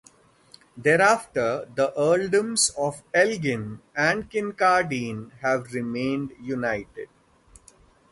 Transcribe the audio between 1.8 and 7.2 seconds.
Earldoms of Elgin and Kincardine have remained united.